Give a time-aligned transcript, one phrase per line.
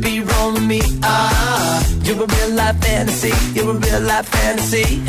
[0.00, 0.80] Be rolling me.
[1.02, 5.02] Ah, you're a real life fantasy, you're a real life fantasy.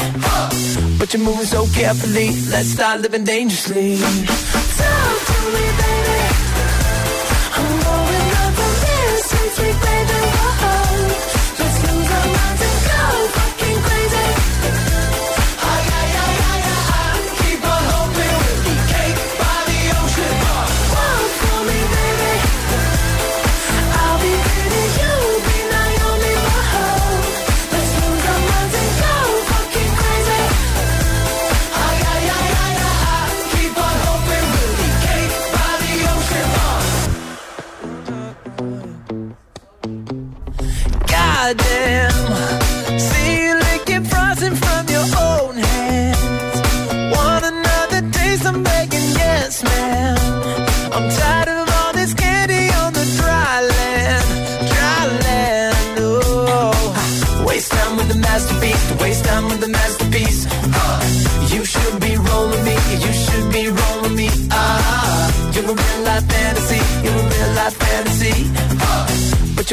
[0.98, 2.30] But you're moving so carefully.
[2.50, 3.98] Let's start living dangerously.
[3.98, 6.01] Talk to me, baby.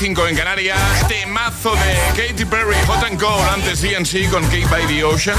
[0.00, 0.78] 5 en Canarias.
[1.08, 5.36] Temazo de Katy Perry, Hot and Cold, antes DNC con Kate by the Ocean.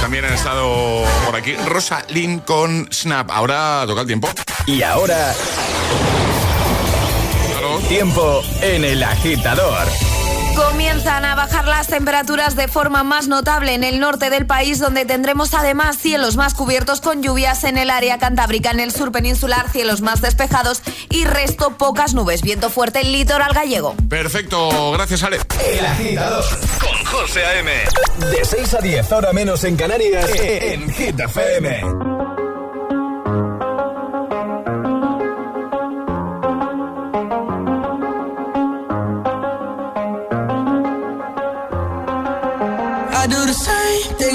[0.00, 3.28] También han estado por aquí Rosalind con Snap.
[3.32, 4.28] Ahora toca el tiempo.
[4.66, 5.34] Y ahora...
[7.88, 9.88] Tiempo en el agitador
[11.02, 15.04] Comienzan a bajar las temperaturas de forma más notable en el norte del país, donde
[15.04, 19.68] tendremos además cielos más cubiertos con lluvias en el área cantábrica, en el sur peninsular,
[19.68, 20.80] cielos más despejados
[21.10, 22.42] y resto pocas nubes.
[22.42, 23.96] Viento fuerte en litoral gallego.
[24.08, 25.40] Perfecto, gracias Ale.
[25.66, 26.44] El agitador
[26.78, 27.72] con José A.M.
[28.30, 32.41] De 6 a 10, ahora menos en Canarias, en Hit FM.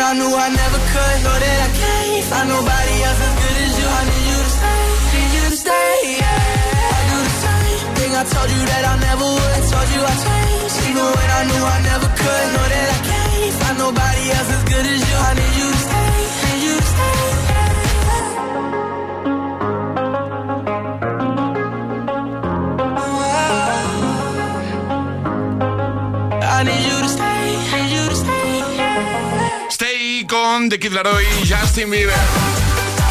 [0.00, 1.16] I knew I never could.
[1.24, 3.63] Know that I can't find nobody else as good as
[30.68, 32.14] The Kid Laroi y Justin Bieber.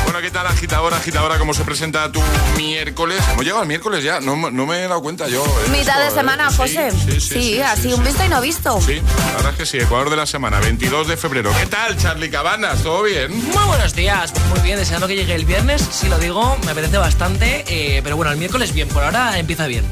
[0.04, 1.38] Bueno, ¿qué tal agitadora, agitadora?
[1.38, 2.22] ¿Cómo se presenta tu
[2.58, 3.22] miércoles?
[3.32, 5.44] Hemos llegado al miércoles ya, no, me he dado cuenta yo.
[5.44, 5.70] ¿eh?
[5.72, 6.92] Mitad de semana, José.
[6.92, 8.82] Sí, sí, así un visto y no visto.
[8.82, 11.52] Sí, la verdad es que sí, Ecuador de la semana, 22 de febrero.
[11.60, 12.82] ¿Qué tal, Charlie Cabanas?
[12.82, 13.32] ¿Todo bien?
[13.32, 15.82] Muy buenos días, muy bien, deseando que llegue el viernes.
[15.92, 19.68] Si lo digo, me apetece bastante, eh, pero bueno, el miércoles bien, por ahora empieza
[19.68, 19.86] bien.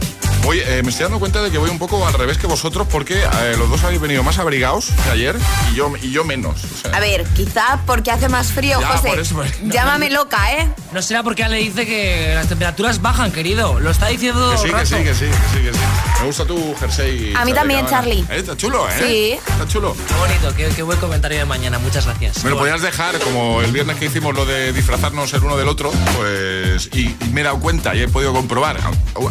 [0.45, 2.87] Oye, eh, me estoy dando cuenta de que voy un poco al revés que vosotros
[2.89, 5.37] porque eh, los dos habéis venido más abrigados que ayer
[5.71, 6.61] y yo, y yo menos.
[6.91, 9.21] A ver, quizá porque hace más frío, José.
[9.63, 10.67] Llámame loca, ¿eh?
[10.91, 13.79] No será porque Ale dice que las temperaturas bajan, querido.
[13.79, 15.79] Lo está diciendo Que sí, que sí, que sí, que sí, que sí.
[16.19, 17.33] Me gusta tu jersey.
[17.35, 18.25] A mí también, Charlie.
[18.29, 18.93] Eh, está chulo, ¿eh?
[18.99, 19.51] Sí.
[19.51, 19.95] Está chulo.
[20.07, 21.77] Qué bonito, qué, buen comentario de mañana.
[21.79, 22.43] Muchas gracias.
[22.43, 25.67] Me lo podías dejar, como el viernes que hicimos lo de disfrazarnos el uno del
[25.67, 26.89] otro, pues.
[26.93, 28.77] Y, y me he dado cuenta y he podido comprobar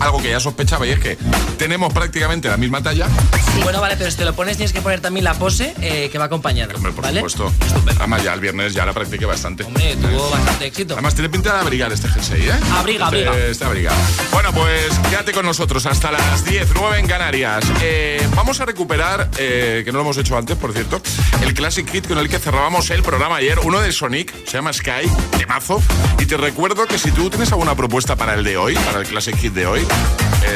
[0.00, 1.18] algo que ya sospechaba y es que
[1.58, 3.08] tenemos prácticamente la misma talla.
[3.62, 6.18] Bueno, vale, pero si te lo pones tienes que poner también la pose eh, que
[6.18, 6.74] va acompañada.
[6.74, 7.52] Hombre, por supuesto.
[7.98, 9.64] Además, ya el viernes ya la practiqué bastante.
[9.64, 10.94] Hombre, tuvo bastante éxito.
[10.94, 12.52] Además, tiene pinta de abrigar este jersey, ¿eh?
[12.72, 13.36] Abriga, abriga.
[13.36, 13.92] Este, abriga.
[14.32, 17.64] Bueno, pues quédate con nosotros hasta las 10, 9 en Canarias.
[17.82, 21.00] Eh, vamos a recuperar, eh, que no lo hemos hecho antes, por cierto,
[21.42, 24.72] el Classic Hit con el que cerrábamos el programa ayer, uno de Sonic, se llama
[24.72, 25.82] Sky, de mazo.
[26.18, 29.06] Y te recuerdo que si tú tienes alguna propuesta para el de hoy, para el
[29.06, 29.86] Classic Hit de hoy,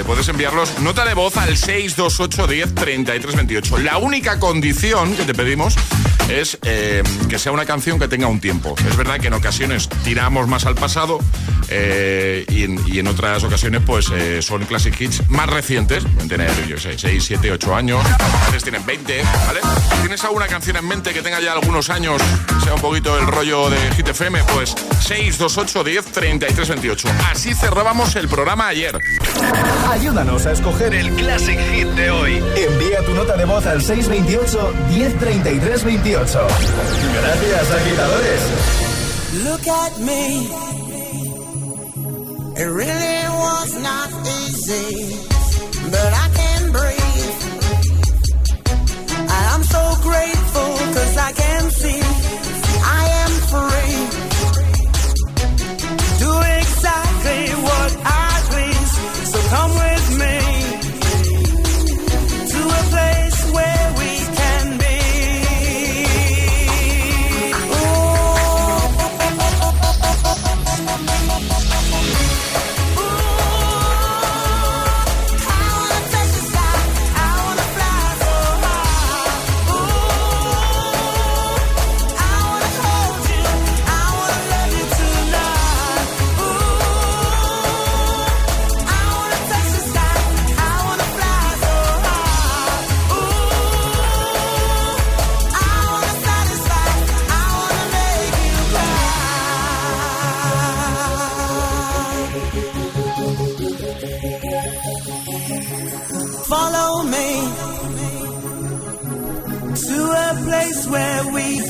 [0.06, 3.78] puedes enviarlos nota de voz al 628 10 33 28.
[3.78, 5.76] La única condición que te pedimos
[6.28, 8.74] es eh, que sea una canción que tenga un tiempo.
[8.88, 11.20] Es verdad que en ocasiones tiramos más al pasado
[11.68, 16.98] eh, y, en, otras ocasiones pues eh, son classic hits más recientes, tener, yo sé,
[16.98, 19.60] 6, 7, 8 años, a veces tienen 20, ¿vale?
[20.00, 22.20] ¿Tienes alguna canción en mente que tenga ya algunos años,
[22.62, 24.42] sea un poquito el rollo de Hit FM?
[24.54, 27.08] Pues 628 10 33 28.
[27.30, 28.98] Así cerrábamos el programa ayer.
[30.25, 32.43] Ayúdanos a escoger el classic hit de hoy.
[32.57, 36.47] Envía tu nota de voz al 628 1033 28.
[37.21, 38.40] Gracias, agitadores.
[39.45, 40.49] Look at me.
[42.57, 44.09] It really was not
[44.47, 45.19] easy,
[45.90, 47.40] but I can breathe.
[49.28, 52.00] I'm so grateful cause I can see
[52.83, 53.97] I am free.
[56.19, 57.74] Do exactly what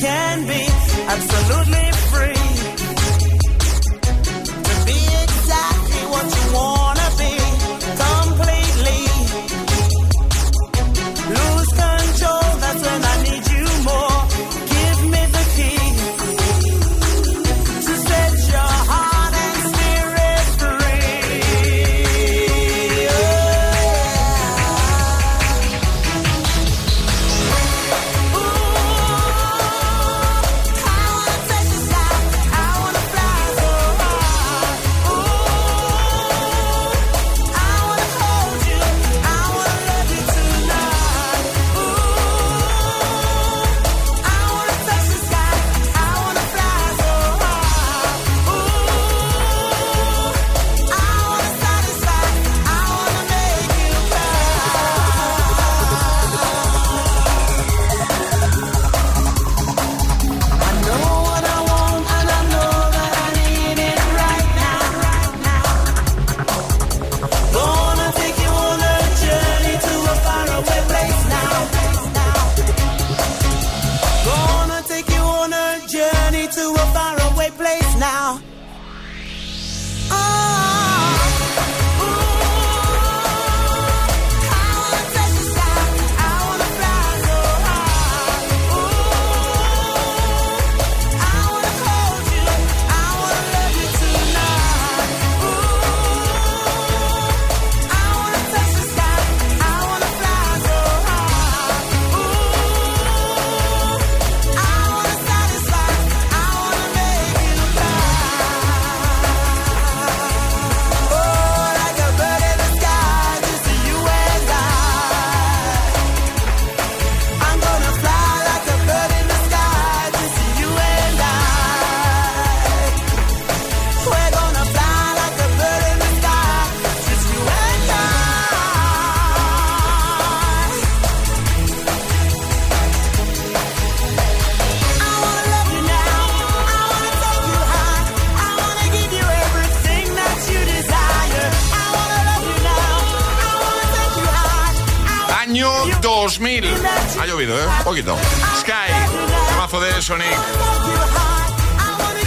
[0.04, 0.66] can be.
[1.08, 1.83] Absolutely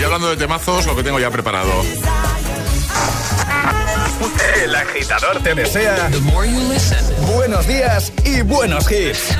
[0.08, 1.70] hablando de temazos, lo que tengo ya preparado.
[4.64, 6.10] El agitador te desea
[7.34, 9.36] buenos días y buenos hits.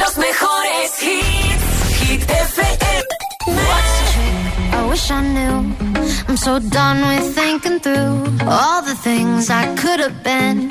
[0.00, 2.00] Los mejores hits.
[2.00, 3.04] Hit FM.
[4.72, 5.74] I wish I knew.
[6.28, 10.68] I'm so done with thinking through all the things I could have been.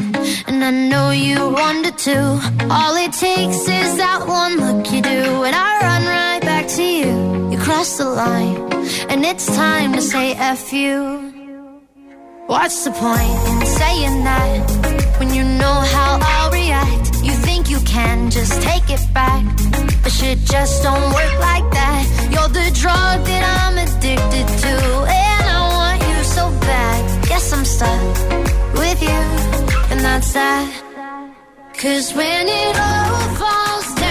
[0.48, 2.40] And I know you wanted to.
[2.70, 6.35] All it takes is that one look you do, and I run right
[6.66, 7.52] back to you.
[7.52, 8.58] You crossed the line,
[9.10, 11.22] and it's time to say F you.
[12.48, 17.24] What's the point in saying that when you know how I'll react?
[17.24, 19.44] You think you can just take it back,
[20.04, 22.04] but shit just don't work like that.
[22.32, 24.74] You're the drug that I'm addicted to,
[25.10, 27.28] and I want you so bad.
[27.28, 28.02] Guess I'm stuck
[28.74, 29.22] with you,
[29.92, 30.82] and that's that.
[31.78, 34.05] Cause when it all falls down,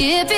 [0.00, 0.37] If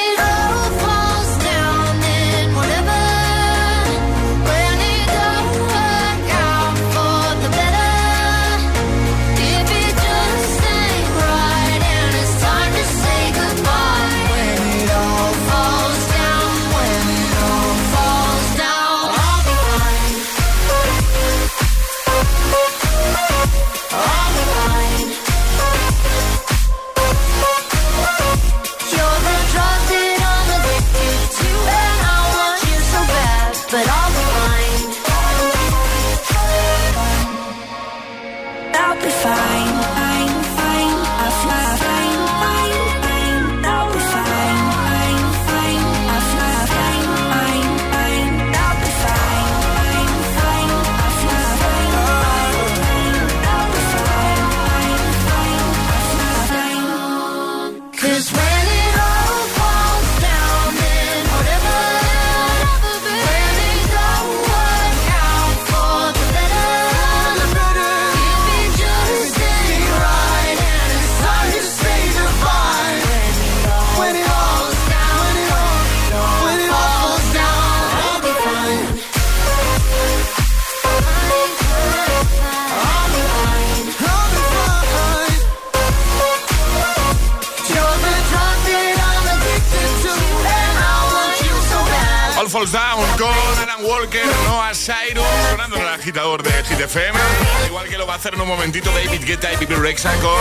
[98.21, 100.31] hacer en un momentito David Guetta y Pipi Rexa con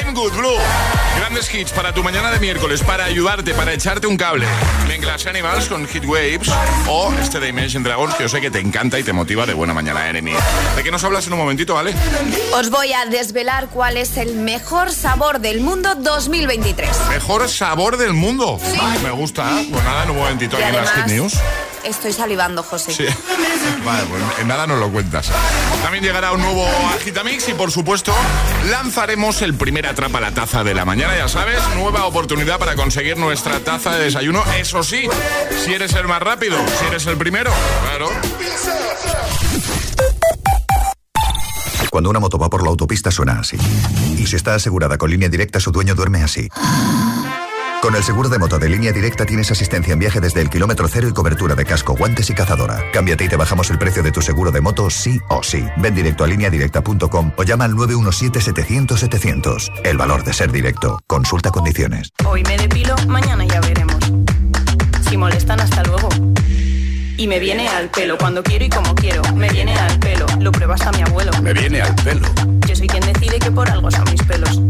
[0.00, 0.56] I'm Good Blue.
[1.18, 4.46] Grandes hits para tu mañana de miércoles, para ayudarte, para echarte un cable.
[4.88, 6.48] Ven Glass Animals con Hit Waves
[6.88, 9.74] o este Dimension Dragons que yo sé que te encanta y te motiva de buena
[9.74, 10.32] mañana, Enemy.
[10.76, 11.94] ¿De qué nos hablas en un momentito, vale?
[12.54, 16.88] Os voy a desvelar cuál es el mejor sabor del mundo 2023.
[17.10, 18.58] ¿Mejor sabor del mundo?
[18.64, 18.80] Sí.
[19.02, 19.50] me gusta.
[19.70, 21.34] Pues nada, en un momentito aquí en las Hit News.
[21.84, 22.92] Estoy salivando, José.
[22.92, 23.04] Sí.
[23.84, 25.30] Vale, pues en nada nos lo cuentas.
[25.82, 28.14] También llegará un nuevo Agitamix y por supuesto
[28.70, 33.18] lanzaremos el primer atrapa la taza de la mañana, ya sabes, nueva oportunidad para conseguir
[33.18, 34.42] nuestra taza de desayuno.
[34.58, 35.08] Eso sí,
[35.64, 38.08] si eres el más rápido, si eres el primero, claro.
[41.90, 43.56] Cuando una moto va por la autopista suena así.
[44.18, 46.48] Y si está asegurada con línea directa, su dueño duerme así.
[47.84, 50.88] Con el seguro de moto de línea directa tienes asistencia en viaje desde el kilómetro
[50.88, 52.82] cero y cobertura de casco, guantes y cazadora.
[52.94, 55.62] Cámbiate y te bajamos el precio de tu seguro de moto sí o sí.
[55.76, 59.82] Ven directo a lineadirecta.com o llama al 917-700-700.
[59.84, 60.98] El valor de ser directo.
[61.06, 62.08] Consulta condiciones.
[62.24, 63.98] Hoy me depilo, mañana ya veremos.
[65.06, 66.08] Si molestan, hasta luego.
[67.18, 69.20] Y me viene al pelo cuando quiero y como quiero.
[69.34, 70.24] Me viene al pelo.
[70.40, 71.32] Lo pruebas a mi abuelo.
[71.42, 72.26] Me viene al pelo.
[72.66, 74.62] Yo soy quien decide que por algo son mis pelos.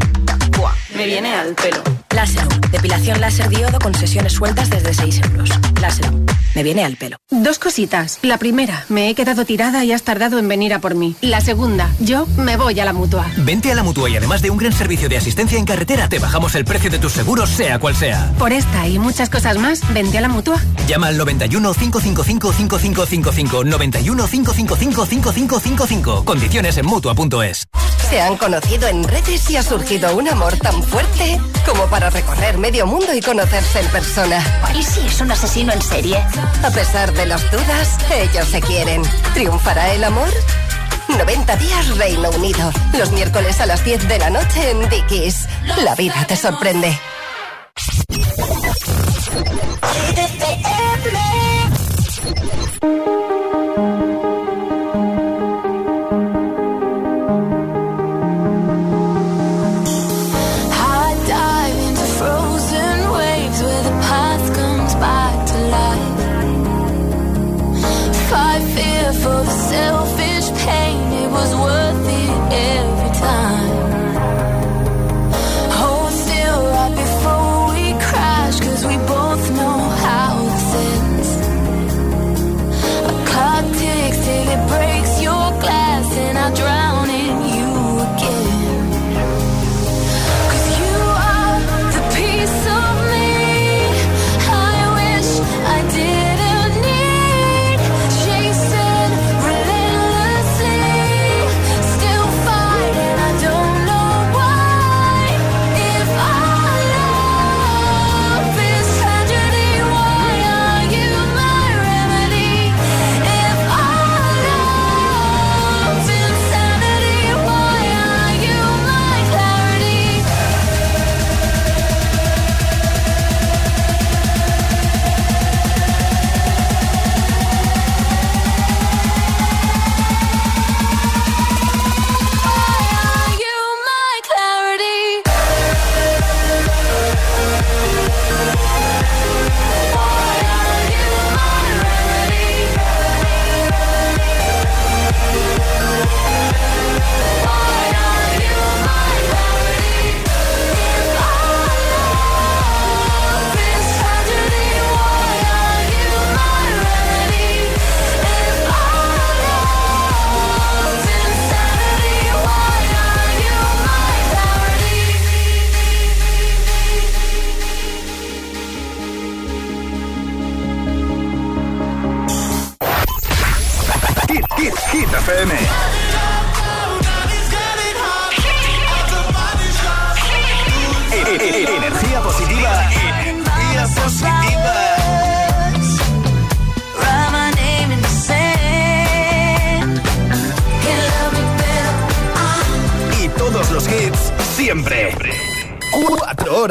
[0.94, 1.82] Me viene al pelo.
[2.14, 2.46] Láser.
[2.70, 5.50] Depilación láser diodo con sesiones sueltas desde 6 euros.
[5.80, 6.10] Láser.
[6.54, 7.16] Me viene al pelo.
[7.30, 8.20] Dos cositas.
[8.22, 11.16] La primera, me he quedado tirada y has tardado en venir a por mí.
[11.20, 13.26] La segunda, yo me voy a la mutua.
[13.38, 16.20] Vente a la mutua y además de un gran servicio de asistencia en carretera, te
[16.20, 18.32] bajamos el precio de tus seguros, sea cual sea.
[18.38, 20.60] Por esta y muchas cosas más, vente a la mutua.
[20.86, 23.64] Llama al 91 555 5555.
[23.64, 26.24] 91 555 5555.
[26.24, 27.64] Condiciones en mutua.es.
[28.08, 32.58] Se han conocido en redes y ha surgido un amor tan fuerte como para recorrer
[32.58, 34.42] medio mundo y conocerse en persona.
[34.78, 36.16] ¿Y si es un asesino en serie?
[36.62, 39.02] A pesar de las dudas, ellos se quieren.
[39.34, 40.28] ¿Triunfará el amor?
[41.08, 42.72] 90 días Reino Unido.
[42.98, 45.48] Los miércoles a las 10 de la noche en Dickies.
[45.84, 46.98] La vida te sorprende.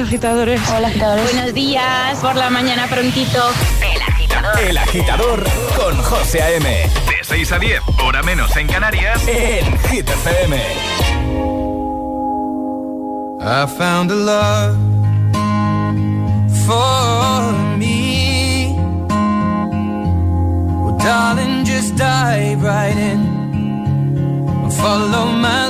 [0.00, 0.60] agitadores.
[0.70, 1.32] Hola, agitadores.
[1.32, 3.50] Buenos días, por la mañana prontito.
[3.80, 4.60] El agitador.
[4.60, 5.44] El agitador
[5.76, 6.68] con José A.M.
[6.68, 10.56] De 6 a 10, hora menos en Canarias, en Hit FM.
[13.42, 14.76] I found a love
[16.66, 18.74] for me.
[20.82, 23.40] Well, darling, just dive right in.
[24.70, 25.69] Follow my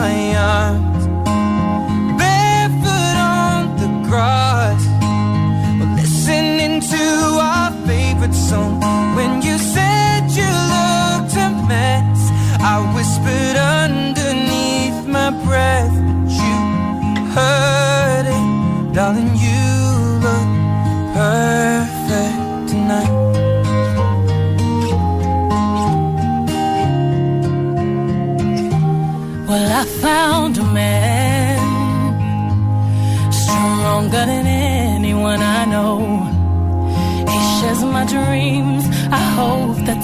[0.00, 0.89] my arms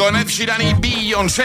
[0.00, 1.44] con Ed Sheeran y Beyoncé.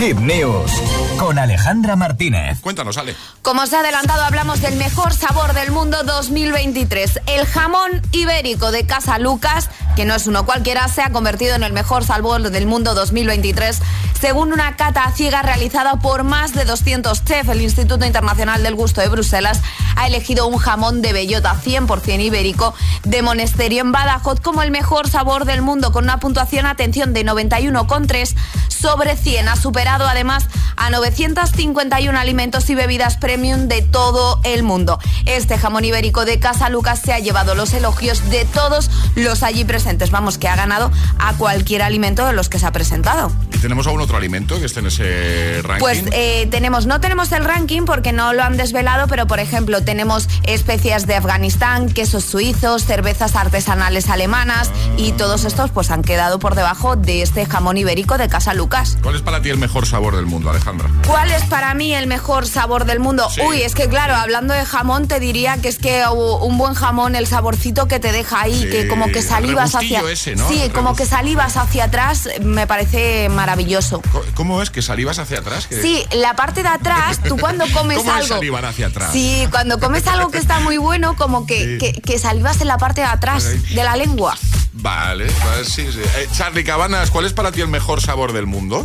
[0.00, 0.70] Hit News
[1.18, 2.60] con Alejandra Martínez.
[2.60, 3.14] Cuéntanos, Ale.
[3.42, 7.20] Como os he adelantado, hablamos del mejor sabor del mundo 2023.
[7.26, 11.62] El jamón ibérico de Casa Lucas, que no es uno cualquiera, se ha convertido en
[11.62, 13.80] el mejor sabor del mundo 2023,
[14.18, 17.50] según una cata ciega realizada por más de 200 chefs.
[17.50, 19.60] El Instituto Internacional del Gusto de Bruselas
[19.96, 25.08] ha elegido un jamón de bellota 100% ibérico de Monesterio en Badajoz como el mejor
[25.08, 28.34] sabor del mundo, con una puntuación, atención, de 91,3
[28.68, 29.48] sobre 100.
[29.48, 34.98] Ha superado además a 951 alimentos y bebidas premium de todo el mundo.
[35.24, 39.64] Este jamón ibérico de Casa Lucas se ha llevado los elogios de todos los allí
[39.64, 40.10] presentes.
[40.10, 43.32] Vamos, que ha ganado a cualquier alimento de los que se ha presentado.
[43.52, 45.80] ¿Y tenemos algún otro alimento que esté en ese ranking?
[45.80, 49.82] Pues eh, tenemos, no tenemos el ranking porque no lo han desvelado, pero por ejemplo
[49.86, 56.38] tenemos especias de Afganistán, quesos suizos, cervezas artesanales alemanas y todos estos pues han quedado
[56.38, 58.98] por debajo de este jamón ibérico de Casa Lucas.
[59.02, 60.90] ¿Cuál es para ti el mejor sabor del mundo, Alejandra?
[61.06, 63.28] ¿Cuál es para mí el mejor sabor del mundo?
[63.30, 63.40] Sí.
[63.40, 66.12] Uy, es que claro, hablando de jamón te diría que es que uh,
[66.44, 70.00] un buen jamón, el saborcito que te deja ahí, Sí, que como que salivas hacia...
[70.00, 70.48] regustillo ese, ¿no?
[70.48, 74.02] Sí, El como que salivas hacia atrás, me parece maravilloso.
[74.34, 74.70] ¿Cómo es?
[74.70, 75.66] ¿Que salivas hacia atrás?
[75.68, 78.28] ¿Que- Sí, la parte de atrás, tú cuando comes ¿Cómo es algo...
[78.28, 79.10] salivar hacia atrás?
[79.12, 82.78] Sí, cuando comes algo que está muy bueno, como que, que, que salivas en la
[82.78, 84.36] parte de atrás de la lengua.
[84.72, 86.00] Vale, vale, sí, sí.
[86.16, 88.84] Eh, Charlie Cabanas, ¿cuál es para ti el mejor sabor del mundo?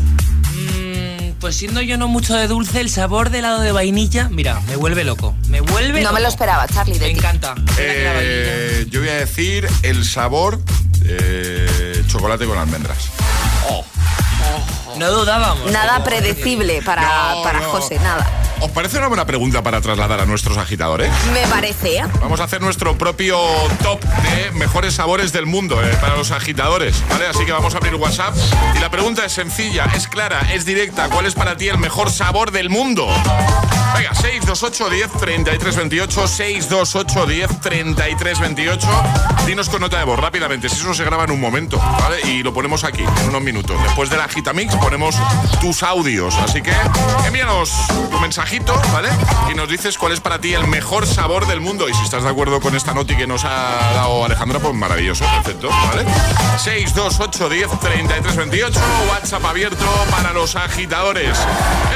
[0.53, 4.61] Mm, Pues siendo yo no mucho de dulce, el sabor de helado de vainilla, mira,
[4.67, 5.35] me vuelve loco.
[5.49, 6.13] Me vuelve No loco.
[6.15, 7.19] me lo esperaba, Charlie, de Me ti.
[7.19, 7.55] encanta.
[7.77, 10.61] Eh, yo voy a decir el sabor
[11.05, 13.09] eh, chocolate con almendras.
[14.97, 15.71] No dudábamos.
[15.71, 17.01] Nada predecible para,
[17.35, 17.69] No, para no.
[17.69, 18.29] José, nada.
[18.62, 21.12] ¿Os parece una buena pregunta para trasladar a nuestros agitadores?
[21.34, 22.03] Me parece, ¿eh?
[22.22, 23.39] Vamos a hacer nuestro propio
[23.82, 27.26] top de mejores sabores del mundo eh, para los agitadores, ¿vale?
[27.26, 28.36] Así que vamos a abrir WhatsApp
[28.76, 31.09] y la pregunta es sencilla, es clara, es directa.
[31.09, 33.07] ¿Cuál es para ti el mejor sabor del mundo?
[33.95, 38.88] Venga, 628 10 33 28, 628 10 33 28.
[39.47, 42.22] Dinos con nota de voz rápidamente, si eso se graba en un momento, ¿vale?
[42.26, 43.82] Y lo ponemos aquí, en unos minutos.
[43.84, 45.16] Después de la Agitamix ponemos
[45.59, 46.74] tus audios, así que
[47.26, 47.72] envíanos
[48.12, 48.18] tu
[49.49, 51.88] Y nos dices cuál es para ti el mejor sabor del mundo.
[51.88, 55.24] Y si estás de acuerdo con esta noti que nos ha dado Alejandra, pues maravilloso,
[55.26, 56.04] perfecto, ¿vale?
[56.60, 58.80] 628 10 33 28,
[59.10, 61.38] WhatsApp abierto para los agitadores.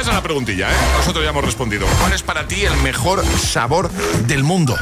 [0.00, 0.76] es la preguntilla, ¿eh?
[0.98, 1.86] Nosotros ya hemos respondido.
[2.00, 4.76] ¿Cuál es para ti el mejor sabor del mundo?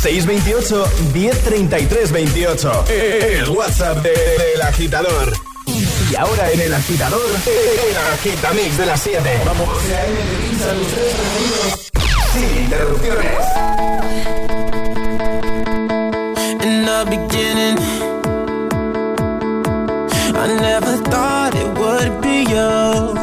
[0.00, 2.84] 628 1033 28.
[2.88, 5.32] El WhatsApp de- del agitador.
[6.10, 9.42] Y ahora en el agitador, el agitamix de las 7.
[9.44, 9.68] Vamos.
[12.32, 13.42] Sin interrupciones.
[16.62, 17.78] In the beginning,
[20.34, 23.14] I never thought it would be you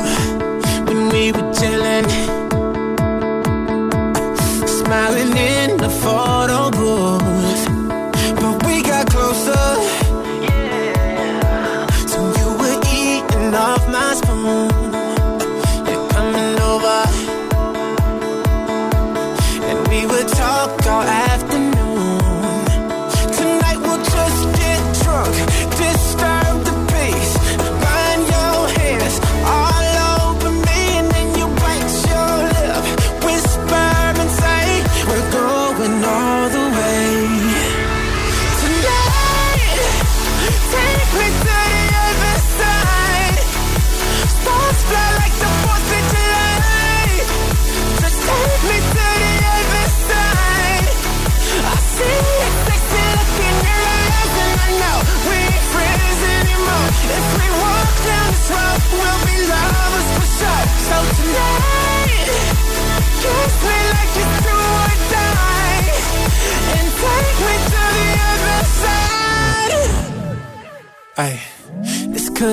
[0.86, 2.08] when we were chilling,
[4.66, 7.33] smiling in the photo booth.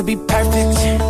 [0.02, 1.09] be perfect.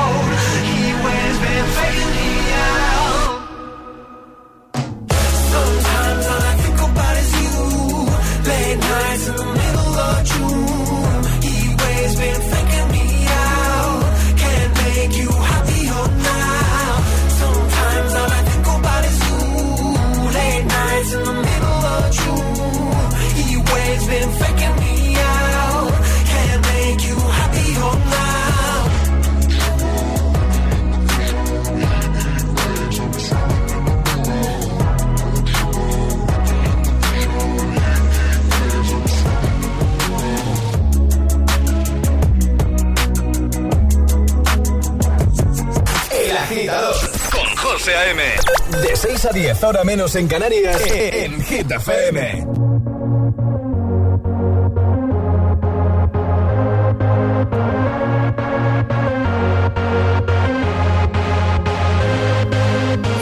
[47.83, 52.45] De 6 a 10, hora menos en Canarias, en Hit FM.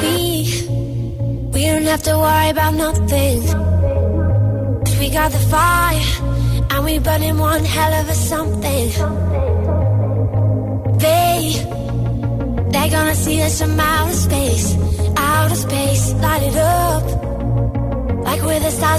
[0.01, 0.67] We,
[1.53, 3.41] we don't have to worry about nothing.
[4.99, 6.01] We got the fire,
[6.71, 8.89] and we burning one hell of a something.
[10.99, 11.53] They,
[12.71, 14.38] they're gonna see us from outer space.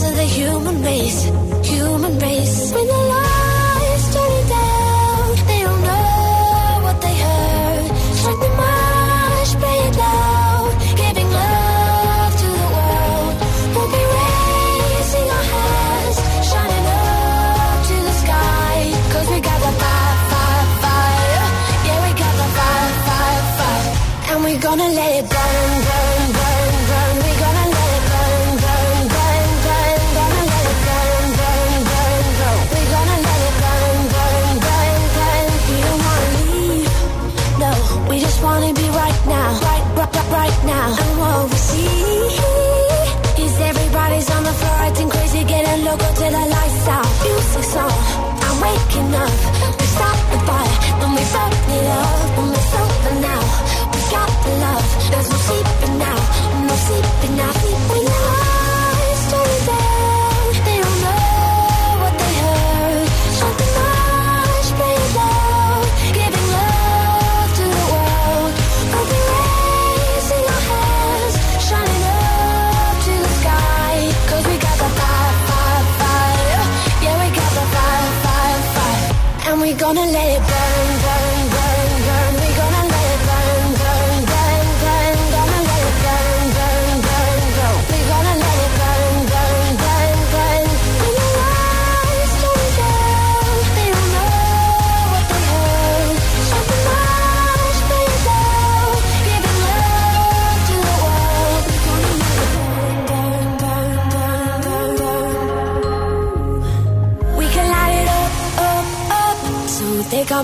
[0.03, 1.25] of the human race,
[1.65, 3.10] human race.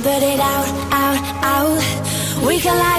[0.00, 2.46] put it out, out, out.
[2.46, 2.95] We collide.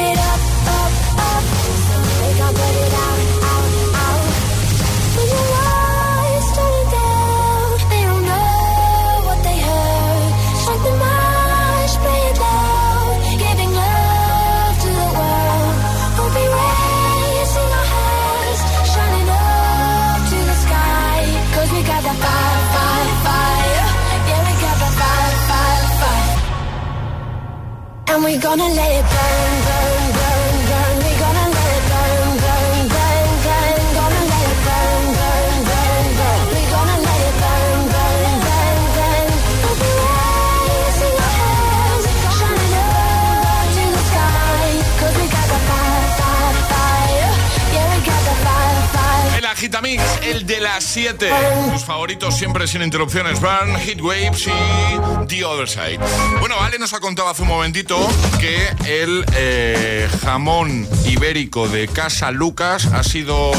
[51.87, 55.99] favoritos siempre sin interrupciones, Burn, Heatwaves y The Other Side.
[56.41, 57.97] Bueno, Ale nos ha contado hace un momentito
[58.41, 63.53] que el eh, jamón ibérico de Casa Lucas ha sido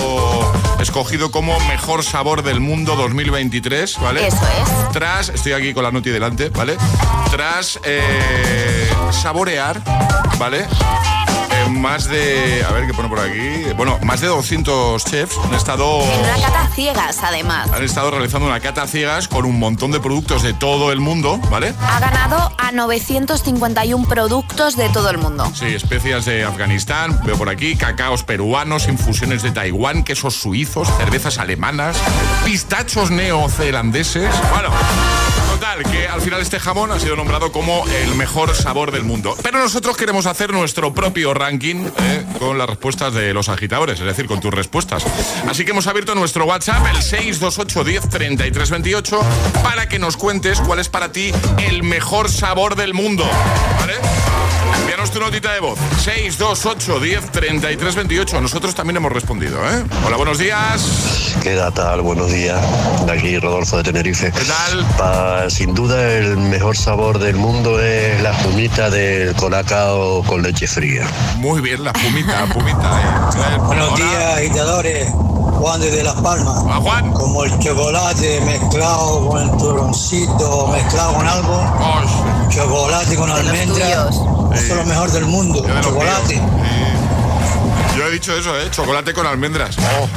[0.79, 4.27] escogido como mejor sabor del mundo 2023, ¿vale?
[4.27, 4.93] Eso es.
[4.93, 6.77] Tras, estoy aquí con la noti delante, ¿vale?
[7.31, 9.83] Tras eh, saborear,
[10.39, 10.67] ¿vale?
[11.69, 12.65] Más de.
[12.69, 13.73] A ver qué pone por aquí.
[13.77, 16.03] Bueno, más de 200 chefs han estado.
[16.03, 17.71] En una cata ciegas, además.
[17.73, 21.39] Han estado realizando una cata ciegas con un montón de productos de todo el mundo,
[21.51, 21.75] ¿vale?
[21.81, 25.51] Ha ganado a 951 productos de todo el mundo.
[25.55, 31.39] Sí, especias de Afganistán, veo por aquí, cacaos peruanos, infusiones de Taiwán, quesos suizos, cervezas
[31.39, 31.97] alemanas,
[32.45, 34.31] pistachos neozelandeses.
[34.51, 34.71] Bueno.
[35.59, 39.35] Total, que al final este jamón ha sido nombrado como el mejor sabor del mundo.
[39.43, 44.07] Pero nosotros queremos hacer nuestro propio ranking eh, con las respuestas de los agitadores, es
[44.07, 45.05] decir, con tus respuestas.
[45.49, 49.21] Así que hemos abierto nuestro WhatsApp, el 628 10 33 28,
[49.65, 53.29] para que nos cuentes cuál es para ti el mejor sabor del mundo.
[53.81, 53.95] ¿Vale?
[54.77, 55.79] Envíanos tu notita de voz.
[56.03, 58.41] 628 10 33 28.
[58.41, 59.85] Nosotros también hemos respondido, ¿eh?
[60.07, 61.35] Hola, buenos días.
[61.43, 62.03] ¿Qué tal?
[62.03, 62.59] Buenos días.
[63.07, 64.33] De aquí Rodolfo de Tenerife.
[64.33, 64.85] ¿Qué tal?
[64.97, 70.67] Pa- sin duda el mejor sabor del mundo es la fumita del colacao con leche
[70.67, 71.07] fría.
[71.37, 72.79] Muy bien, la pumita, pumita.
[73.01, 73.59] ¿eh?
[73.59, 73.97] Buenos Hola.
[74.05, 75.09] días, agitadores.
[75.59, 76.59] Juan desde Las Palmas.
[76.65, 77.13] Hola, Juan.
[77.13, 82.49] Como el chocolate mezclado con el turroncito, mezclado con algo.
[82.51, 84.15] Chocolate con almendras.
[84.59, 85.63] Eso es lo mejor del mundo.
[85.63, 86.35] De Chocolate.
[86.35, 86.41] Sí.
[87.97, 88.69] Yo he dicho eso, ¿eh?
[88.71, 89.77] Chocolate con almendras.
[89.79, 90.09] Oh.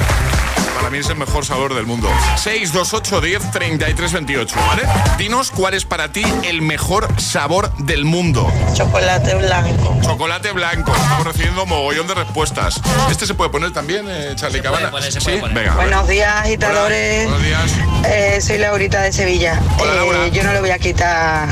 [0.76, 2.08] Para mí es el mejor sabor del mundo.
[2.36, 4.82] 628 10 33 28, ¿vale?
[5.16, 8.52] Dinos cuál es para ti el mejor sabor del mundo.
[8.74, 9.96] Chocolate blanco.
[10.02, 10.92] Chocolate blanco.
[10.92, 12.80] Estamos recibiendo mogollón de respuestas.
[13.10, 14.90] ¿Este se puede poner también, eh, Charlie Cabana?
[14.90, 15.26] poner, se ¿Sí?
[15.26, 15.56] puede poner.
[15.56, 15.74] Venga.
[15.76, 17.28] Buenos días, agitadores.
[17.28, 17.70] Buenos días.
[18.06, 19.60] Eh, soy Laurita de Sevilla.
[19.78, 21.48] Hola, Eh, yo no le voy a quitar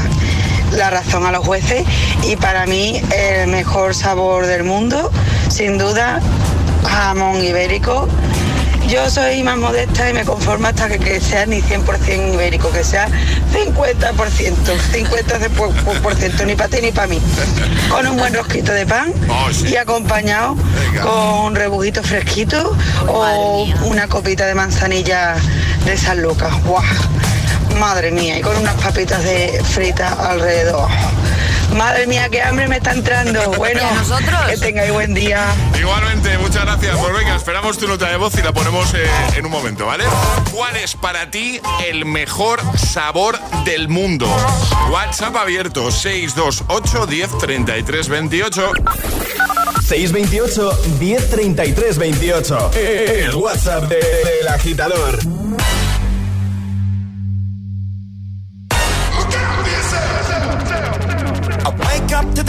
[0.77, 1.85] la razón a los jueces
[2.25, 5.11] y para mí el mejor sabor del mundo,
[5.49, 6.21] sin duda,
[6.85, 8.09] jamón ibérico.
[8.89, 12.83] Yo soy más modesta y me conformo hasta que, que sea ni 100% ibérico, que
[12.83, 13.09] sea
[13.53, 14.14] 50%,
[14.93, 17.21] 50% ni para ti ni para mí.
[17.89, 19.12] Con un buen rosquito de pan
[19.64, 20.57] y acompañado
[21.03, 25.37] con rebujito fresquito o una copita de manzanilla
[25.85, 26.53] de San Lucas.
[26.64, 26.83] ¡Guau!
[27.81, 30.87] Madre mía, y con unas papitas de fritas alrededor.
[31.74, 33.41] Madre mía, qué hambre me está entrando.
[33.57, 33.81] Bueno,
[34.49, 35.45] que tengáis buen día.
[35.78, 36.97] Igualmente, muchas gracias.
[36.99, 39.07] Pues venga, esperamos tu nota de voz y la ponemos eh,
[39.37, 40.05] en un momento, ¿vale?
[40.53, 44.26] ¿Cuál es para ti el mejor sabor del mundo?
[44.91, 48.72] WhatsApp abierto 628 10 33 28.
[49.87, 52.70] 628 1033 28.
[52.74, 53.97] El WhatsApp de-
[54.41, 55.18] del agitador.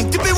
[0.00, 0.37] It's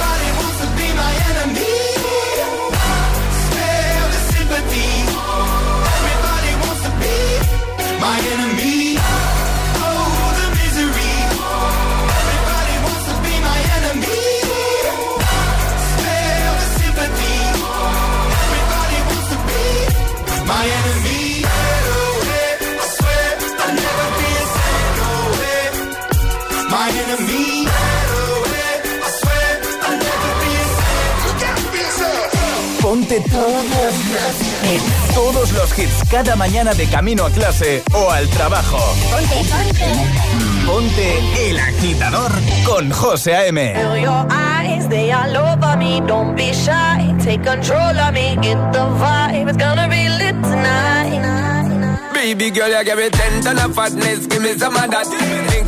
[33.11, 35.13] Ponte todos los hits.
[35.13, 38.77] Todos los hits cada mañana de camino a clase o al trabajo.
[39.11, 40.65] Ponte, ponte.
[40.65, 42.31] Ponte el agitador
[42.63, 43.73] con José A.M.
[43.75, 46.01] Feel your eyes, they all over me.
[46.07, 48.37] Don't be shy, take control of me.
[48.41, 52.11] Get the vibe, it's gonna be lit tonight.
[52.13, 55.07] Baby girl, you give me ten ton of fatness, give me some of that.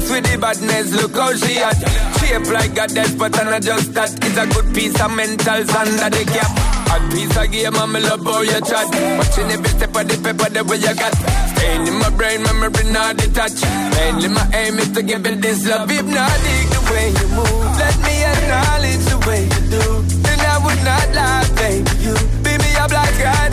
[0.10, 1.76] With the badness, look how she at.
[2.20, 4.12] Shape like a death, but I'm not just that.
[4.24, 6.63] It's a good piece of mental under the cap.
[6.94, 8.86] A piece of game, I'm love how you chat.
[9.18, 11.14] Watching every step of the paper, the way you got.
[11.58, 13.66] Staying in my brain, memory not detached.
[13.98, 15.90] Mainly my aim is to give it this love.
[15.90, 17.66] Hypnotic the way you move.
[17.82, 19.86] Let me acknowledge the way you do.
[20.22, 21.90] Then I would not lie, baby.
[21.98, 22.14] You
[22.46, 23.53] beat me up like addict.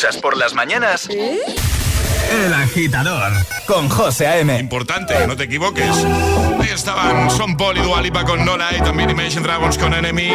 [0.00, 3.32] escuchas por las mañanas, El Agitador
[3.66, 4.58] con José A.M.
[4.58, 5.90] Importante, no te equivoques.
[6.58, 10.32] Ahí estaban Son Paul y Dua Lipa con Nola y también Imagine Dragons con Enemy.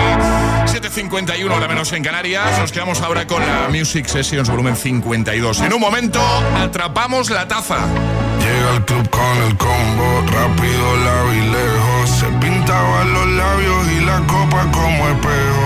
[0.66, 2.60] 7.51 hora menos en Canarias.
[2.60, 5.62] Nos quedamos ahora con la Music Sessions volumen 52.
[5.62, 6.22] En un momento
[6.58, 7.80] atrapamos la taza.
[8.40, 12.10] Llega al club con el combo, rápido, lado y lejos.
[12.20, 15.55] Se pintaban los labios y la copa como espejo.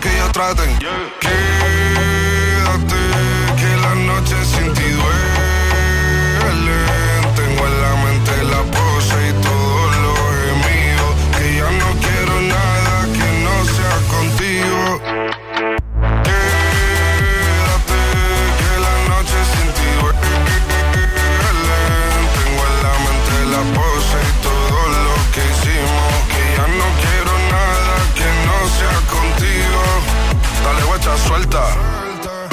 [0.00, 0.78] que ellos traten.
[0.78, 2.19] Quédate,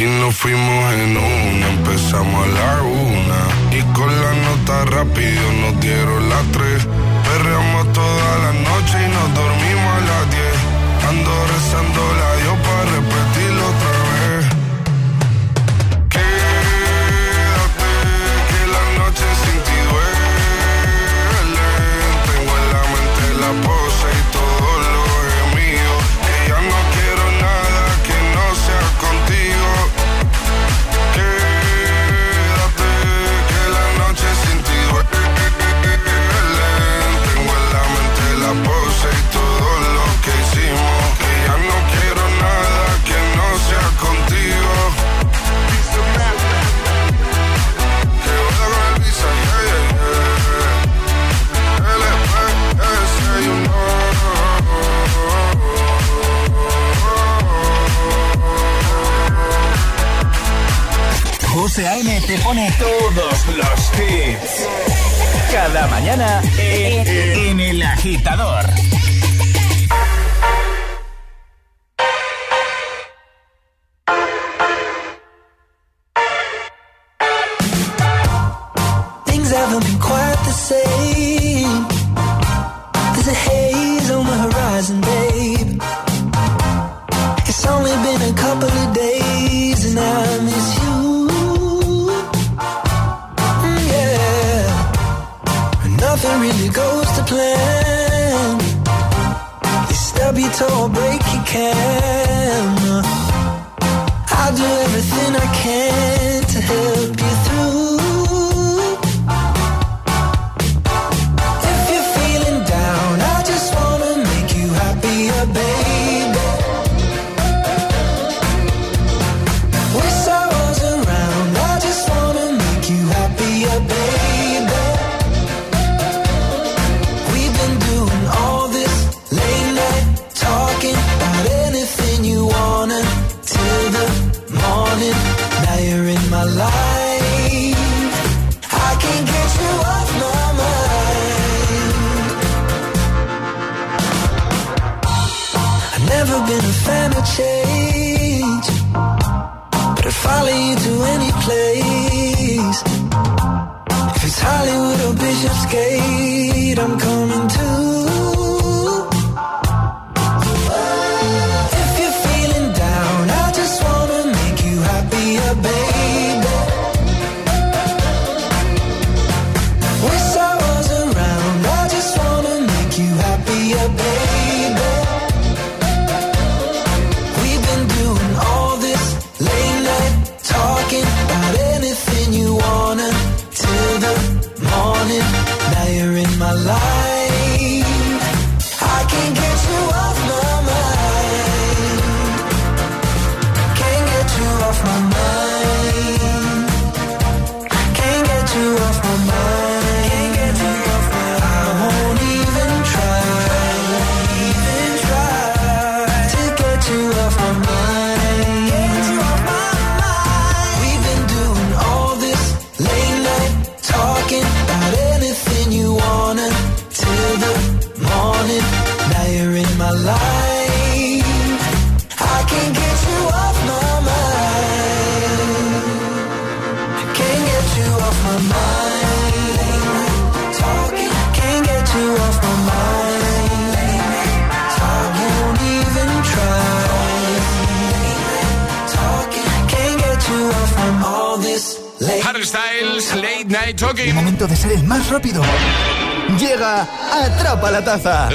[0.00, 1.68] y nos fuimos en una.
[1.68, 2.69] Empezamos a la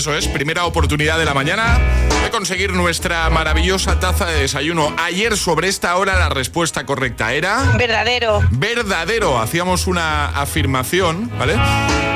[0.05, 1.79] Eso es, primera oportunidad de la mañana
[2.23, 4.95] de conseguir nuestra maravillosa taza de desayuno.
[4.99, 7.73] Ayer sobre esta hora la respuesta correcta era...
[7.75, 8.43] Verdadero.
[8.51, 9.39] Verdadero.
[9.39, 11.55] Hacíamos una afirmación, ¿vale?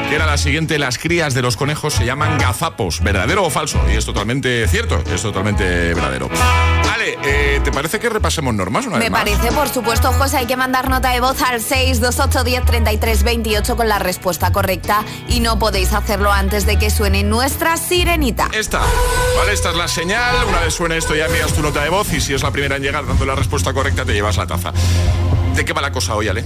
[0.08, 3.84] que era la siguiente, las crías de los conejos se llaman gazapos, ¿verdadero o falso?
[3.92, 5.64] Y es totalmente cierto, es totalmente
[5.96, 6.30] verdadero.
[7.00, 9.22] Vale, eh, ¿te parece que repasemos normas una Me vez más?
[9.22, 14.52] parece, por supuesto, José, hay que mandar nota de voz al 628103328 con la respuesta
[14.52, 18.50] correcta y no podéis hacerlo antes de que suene nuestra sirenita.
[18.52, 18.82] Esta,
[19.38, 20.36] vale, esta es la señal.
[20.50, 22.76] Una vez suene esto ya envías tu nota de voz y si es la primera
[22.76, 24.74] en llegar dando la respuesta correcta te llevas la taza.
[25.56, 26.44] ¿De qué va la cosa hoy, Ale?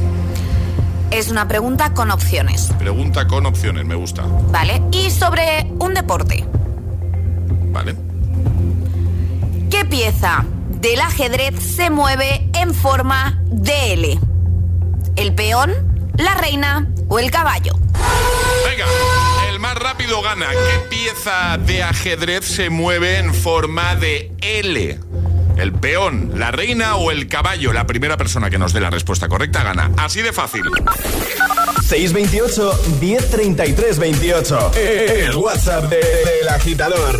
[1.09, 4.21] Es una pregunta con opciones, Pregunta con opciones, me gusta.
[4.51, 4.83] ¿vale?
[4.91, 6.45] Y sobre un deporte.
[7.71, 7.95] Vale.
[9.73, 10.45] ¿Qué pieza
[10.81, 14.19] del ajedrez se mueve en forma de L?
[15.15, 15.73] ¿El peón,
[16.15, 17.73] la reina o el caballo?
[18.69, 18.85] Venga,
[19.49, 20.45] el más rápido gana.
[20.51, 24.99] ¿Qué pieza de ajedrez se mueve en forma de L?
[25.57, 27.73] ¿El peón, la reina o el caballo?
[27.73, 29.89] La primera persona que nos dé la respuesta correcta gana.
[29.97, 30.61] Así de fácil.
[31.81, 34.71] 628 1033 28.
[34.75, 37.19] El WhatsApp de- del agitador.